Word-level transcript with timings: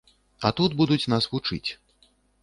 А 0.47 0.51
тут 0.59 0.75
будуць 0.79 1.09
нас 1.13 1.27
вучыць. 1.33 1.69